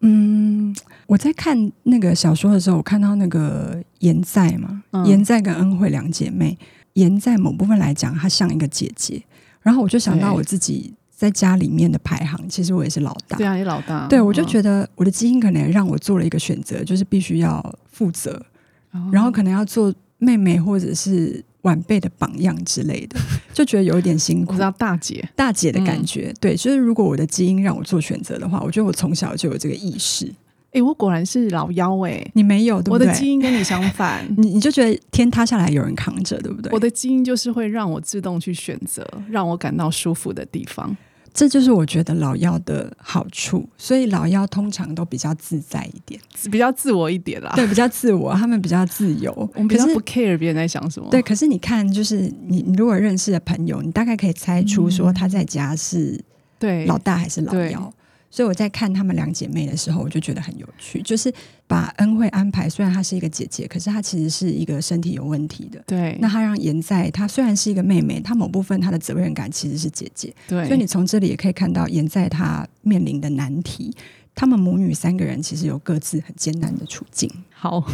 [0.00, 0.74] 嗯，
[1.06, 6.58] 我在看那个小说的时候，我看到那个妍在嘛，妍、嗯、在跟恩惠两姐妹，
[6.94, 9.22] 妍在某部分来讲，她像一个姐姐。
[9.62, 13.38] 然后我就想到我自己在家里面的排行，其实我也是老大。
[13.38, 14.06] 对啊，你老大。
[14.08, 18.44] 对，我就觉得我的基因可能让我做了一个选择，就是必须要负责，
[18.92, 21.44] 哦、然后可能要做妹妹或者是。
[21.64, 23.20] 晚辈的榜样之类的，
[23.52, 24.52] 就觉得有一点辛苦。
[24.52, 30.26] 我知道大姐，大姐的感觉，嗯、对，就是如果我的基因让我做选择的话，我觉得我从小就有这个意识。
[30.26, 33.06] 哎、欸，我果然是老幺哎、欸，你没有，对不对？
[33.06, 36.72] 我的基因跟你相反， 你你就觉得天塌下来有人扛着，对不对？
[36.72, 40.96] 我的基因就是会让我自动去选择，让我感到舒服的地方。
[41.34, 47.52] 这就是我觉得老妖的好处，所以老妖通常都比较自在一点，比较自我一点啦。
[47.56, 51.10] 对，比较自我，他们比较自由，我们比较不 care 别人在想什么。
[51.10, 56.18] 对，可是你看，就是你，你如果认识的朋友，你大概可以猜出说他在家是
[56.58, 57.92] 对老大还是老幺。
[58.34, 61.32] 所以我在看她们两姐妹的时候，我就觉得很有趣，就是
[61.68, 62.68] 把恩惠安排。
[62.68, 65.80] 虽然她是一个姐姐，可是她其实是一个身体有问题的。
[65.86, 66.18] 对。
[66.20, 70.34] 那她让妍在，她虽然是一个妹妹，她某部分她的责任感其实是姐姐。
[70.48, 70.66] 对。
[70.66, 73.94] 所以你从这里也可以看到妍在她面临的难题。
[74.34, 77.30] 她们母女三个人其实有各自很艰难的处境。
[77.52, 77.86] 好。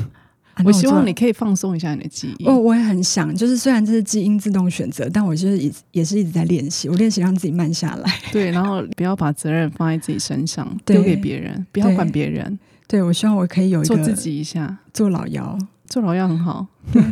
[0.65, 2.47] 我希望你可以放松一下你的记忆。
[2.47, 6.89] 哦我也很想，就是虽然这是基因自动选择，但我就是也也是一直在练习。
[6.89, 8.13] 我练习让自己慢下来。
[8.33, 12.59] 对，然后不要把责任放在自己身上，丢给别人，不要管别人。
[12.87, 16.67] 对，我希望我可以有一个做自己一下，做老幺，做老幺很好。
[16.93, 17.03] 对，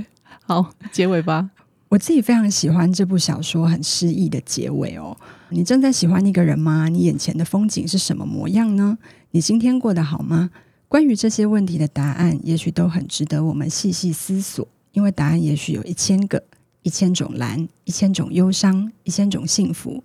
[0.45, 1.51] 好，结尾吧。
[1.89, 5.17] 我自己非常喜欢这部小说很诗意的结尾哦。
[5.49, 6.89] 你正在喜欢一个人吗？
[6.89, 8.99] 你眼前的风景是什么模样呢？
[9.31, 10.51] 你今天过得好吗？
[10.89, 14.67] 关于这些问题的答案，也许都很值得我们细细思索。
[14.93, 16.43] 因为答案也许有一千个、
[16.83, 20.03] 一千种蓝、一千种忧伤、一千种幸福。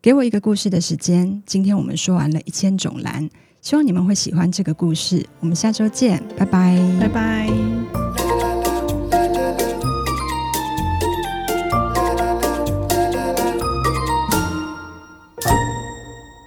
[0.00, 1.42] 给我一个故事的时间。
[1.46, 3.28] 今天我们说完了一千种蓝，
[3.60, 5.24] 希望你们会喜欢这个故事。
[5.40, 8.03] 我们下周见，拜拜，拜拜。